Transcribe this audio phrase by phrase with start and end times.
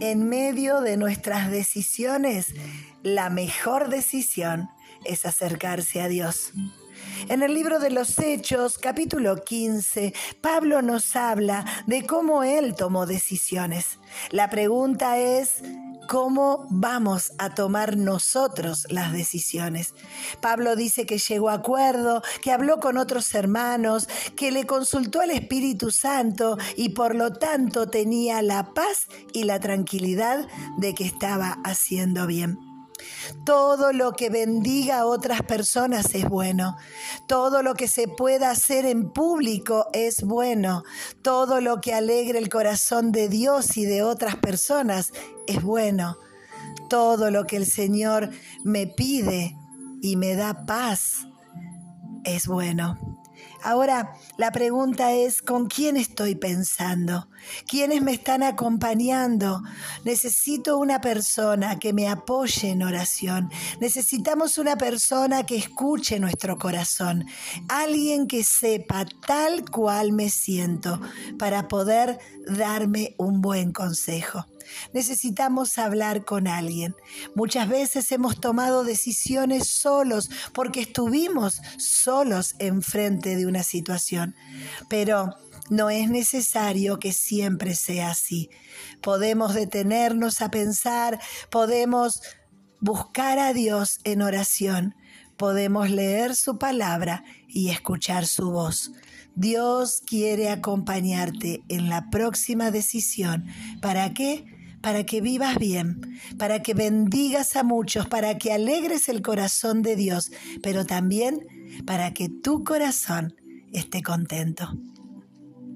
[0.00, 2.54] En medio de nuestras decisiones,
[3.02, 4.68] la mejor decisión
[5.04, 6.52] es acercarse a Dios.
[7.28, 13.06] En el libro de los Hechos, capítulo 15, Pablo nos habla de cómo él tomó
[13.06, 13.98] decisiones.
[14.30, 15.62] La pregunta es,
[16.08, 19.94] ¿cómo vamos a tomar nosotros las decisiones?
[20.40, 25.30] Pablo dice que llegó a acuerdo, que habló con otros hermanos, que le consultó al
[25.30, 30.48] Espíritu Santo y por lo tanto tenía la paz y la tranquilidad
[30.78, 32.67] de que estaba haciendo bien.
[33.44, 36.76] Todo lo que bendiga a otras personas es bueno.
[37.26, 40.82] Todo lo que se pueda hacer en público es bueno.
[41.22, 45.12] Todo lo que alegre el corazón de Dios y de otras personas
[45.46, 46.16] es bueno.
[46.88, 48.30] Todo lo que el Señor
[48.64, 49.56] me pide
[50.00, 51.26] y me da paz
[52.24, 53.07] es bueno.
[53.62, 57.28] Ahora, la pregunta es, ¿con quién estoy pensando?
[57.66, 59.62] ¿Quiénes me están acompañando?
[60.04, 63.50] Necesito una persona que me apoye en oración.
[63.80, 67.26] Necesitamos una persona que escuche nuestro corazón.
[67.68, 71.00] Alguien que sepa tal cual me siento
[71.38, 74.46] para poder darme un buen consejo.
[74.92, 76.94] Necesitamos hablar con alguien.
[77.34, 84.34] Muchas veces hemos tomado decisiones solos porque estuvimos solos enfrente de una situación.
[84.88, 85.34] Pero
[85.70, 88.50] no es necesario que siempre sea así.
[89.02, 92.22] Podemos detenernos a pensar, podemos
[92.80, 94.94] buscar a Dios en oración,
[95.36, 98.92] podemos leer su palabra y escuchar su voz.
[99.34, 103.46] Dios quiere acompañarte en la próxima decisión.
[103.80, 104.57] ¿Para qué?
[104.80, 106.00] Para que vivas bien,
[106.38, 110.30] para que bendigas a muchos, para que alegres el corazón de Dios,
[110.62, 111.46] pero también
[111.86, 113.34] para que tu corazón
[113.72, 114.72] esté contento.